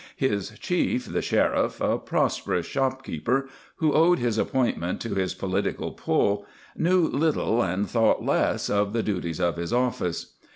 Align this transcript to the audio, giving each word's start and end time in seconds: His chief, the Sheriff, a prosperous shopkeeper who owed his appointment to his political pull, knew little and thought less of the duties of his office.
His 0.15 0.57
chief, 0.57 1.05
the 1.13 1.21
Sheriff, 1.21 1.79
a 1.79 1.99
prosperous 1.99 2.65
shopkeeper 2.65 3.47
who 3.75 3.93
owed 3.93 4.17
his 4.17 4.39
appointment 4.39 4.99
to 5.01 5.13
his 5.13 5.35
political 5.35 5.91
pull, 5.91 6.43
knew 6.75 7.01
little 7.07 7.61
and 7.61 7.87
thought 7.87 8.25
less 8.25 8.67
of 8.67 8.93
the 8.93 9.03
duties 9.03 9.39
of 9.39 9.57
his 9.57 9.71
office. 9.71 10.33